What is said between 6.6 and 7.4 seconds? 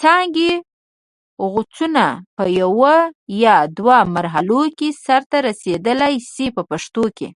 پښتو کې.